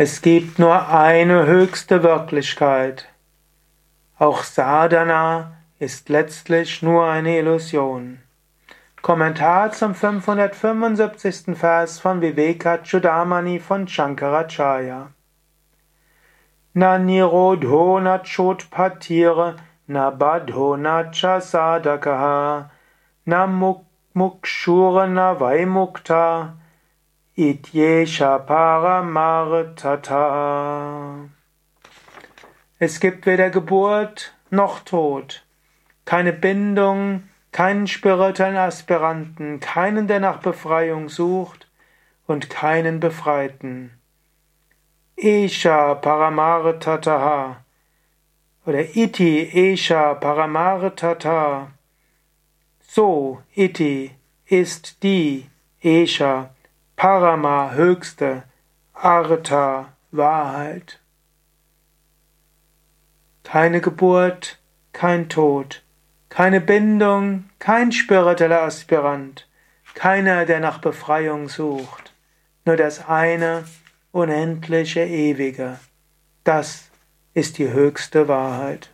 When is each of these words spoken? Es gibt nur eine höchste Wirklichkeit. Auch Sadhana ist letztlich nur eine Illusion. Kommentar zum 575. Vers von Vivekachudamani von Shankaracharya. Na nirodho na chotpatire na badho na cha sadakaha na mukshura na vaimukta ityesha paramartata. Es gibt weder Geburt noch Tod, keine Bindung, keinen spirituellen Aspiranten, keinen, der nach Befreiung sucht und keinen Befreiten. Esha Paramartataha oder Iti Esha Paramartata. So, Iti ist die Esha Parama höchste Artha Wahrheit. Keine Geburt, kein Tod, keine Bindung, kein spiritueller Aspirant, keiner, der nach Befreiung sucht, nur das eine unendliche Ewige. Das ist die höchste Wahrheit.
Es 0.00 0.22
gibt 0.22 0.60
nur 0.60 0.88
eine 0.90 1.46
höchste 1.46 2.04
Wirklichkeit. 2.04 3.08
Auch 4.16 4.44
Sadhana 4.44 5.56
ist 5.80 6.08
letztlich 6.08 6.84
nur 6.84 7.04
eine 7.04 7.36
Illusion. 7.36 8.20
Kommentar 9.02 9.72
zum 9.72 9.96
575. 9.96 11.58
Vers 11.58 11.98
von 11.98 12.20
Vivekachudamani 12.20 13.58
von 13.58 13.88
Shankaracharya. 13.88 15.08
Na 16.74 16.98
nirodho 16.98 17.98
na 17.98 18.18
chotpatire 18.18 19.56
na 19.88 20.12
badho 20.12 20.76
na 20.76 21.10
cha 21.10 21.40
sadakaha 21.40 22.70
na 23.26 23.48
mukshura 24.14 25.08
na 25.08 25.34
vaimukta 25.34 26.54
ityesha 27.38 28.38
paramartata. 28.40 30.10
Es 32.80 32.98
gibt 32.98 33.26
weder 33.26 33.50
Geburt 33.50 34.34
noch 34.50 34.80
Tod, 34.80 35.44
keine 36.04 36.32
Bindung, 36.32 37.28
keinen 37.52 37.86
spirituellen 37.86 38.56
Aspiranten, 38.56 39.60
keinen, 39.60 40.08
der 40.08 40.18
nach 40.18 40.38
Befreiung 40.38 41.08
sucht 41.08 41.68
und 42.26 42.50
keinen 42.50 42.98
Befreiten. 42.98 43.92
Esha 45.16 45.94
Paramartataha 45.94 47.58
oder 48.66 48.96
Iti 48.96 49.48
Esha 49.52 50.14
Paramartata. 50.14 51.70
So, 52.80 53.42
Iti 53.54 54.10
ist 54.46 55.04
die 55.04 55.46
Esha 55.80 56.50
Parama 56.98 57.74
höchste 57.74 58.42
Artha 58.92 59.92
Wahrheit. 60.10 60.98
Keine 63.44 63.80
Geburt, 63.80 64.58
kein 64.92 65.28
Tod, 65.28 65.84
keine 66.28 66.60
Bindung, 66.60 67.50
kein 67.60 67.92
spiritueller 67.92 68.62
Aspirant, 68.62 69.48
keiner, 69.94 70.44
der 70.44 70.58
nach 70.58 70.80
Befreiung 70.80 71.48
sucht, 71.48 72.12
nur 72.64 72.76
das 72.76 73.08
eine 73.08 73.64
unendliche 74.10 75.04
Ewige. 75.04 75.78
Das 76.42 76.90
ist 77.32 77.58
die 77.58 77.68
höchste 77.68 78.26
Wahrheit. 78.26 78.90